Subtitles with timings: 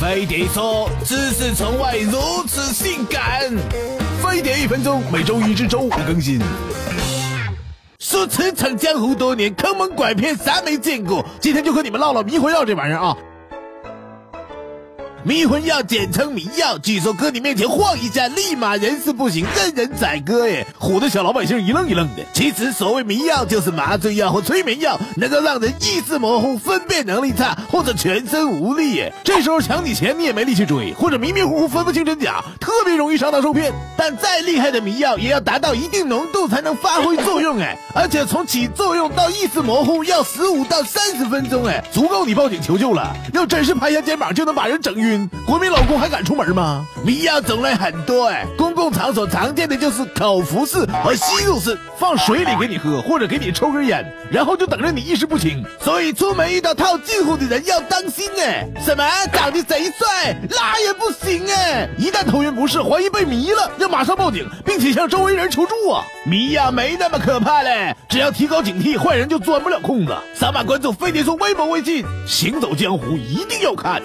[0.00, 3.50] 飞碟说：“知识从外如此性感。”
[4.22, 6.40] 飞碟一分钟，每周一至周五更新。
[7.98, 11.24] 说驰骋江湖多年，坑蒙拐骗啥没见过？
[11.40, 13.16] 今天就和你们唠唠迷魂药这玩意儿啊。
[15.24, 22.24] 迷魂药简称迷药，据说搁你面前晃一下，立马人事不省，任人宰割，耶，唬得小老百姓一愣一愣的。
[22.32, 29.12] 其实所谓迷药就是麻醉药或催眠药，能够让人意识模糊、分辨能力差或者全身无力耶。
[29.24, 33.72] 这时候抢你钱你也没力气追，或者迷迷糊糊分不清真假，特别容易上当受骗。
[33.98, 43.12] 但再厉害的迷药也要达到一定浓度才能发挥作用，哎，而且从起作用到意识模糊要十五到三十分钟，哎，足够你报警求救了。
[43.34, 45.28] 要真是拍下肩膀就能把人整晕。
[45.44, 46.86] 国民老公还敢出门吗？
[47.04, 55.64] 迷药种类很多哎，公共场所常见的就是口服式和吸入式，放水里给你喝，或者给你抽根烟，然后就等着你意识不清。
[55.82, 58.64] 所以出门遇到套近乎的人要当心哎。
[58.80, 59.04] 什么？
[59.32, 61.88] 长得贼帅，那也不行哎。
[61.98, 66.04] 一旦头晕不适，怀疑被迷了，要马上报警，并且向周围人求助啊。
[66.24, 70.14] 迷呀没那么可怕嘞，只要提高警惕，坏人就钻不了空子。
[70.34, 74.02] 扫码关注非得说微博微信，行走江湖一定要看。